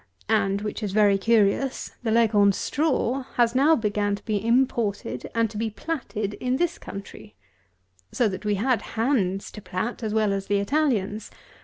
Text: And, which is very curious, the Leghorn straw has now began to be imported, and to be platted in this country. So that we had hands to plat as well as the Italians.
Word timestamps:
And, 0.29 0.61
which 0.63 0.81
is 0.81 0.93
very 0.93 1.19
curious, 1.19 1.91
the 2.01 2.09
Leghorn 2.09 2.53
straw 2.53 3.21
has 3.35 3.53
now 3.53 3.75
began 3.75 4.15
to 4.15 4.25
be 4.25 4.43
imported, 4.43 5.29
and 5.35 5.47
to 5.51 5.57
be 5.59 5.69
platted 5.69 6.33
in 6.41 6.55
this 6.57 6.79
country. 6.79 7.35
So 8.11 8.27
that 8.27 8.43
we 8.43 8.55
had 8.55 8.81
hands 8.97 9.51
to 9.51 9.61
plat 9.61 10.01
as 10.01 10.11
well 10.11 10.33
as 10.33 10.47
the 10.47 10.57
Italians. 10.57 11.29